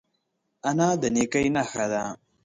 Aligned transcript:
انا 0.69 0.89
د 1.01 1.03
نیکۍ 1.15 1.47
نښه 1.55 1.85
ده 1.91 2.03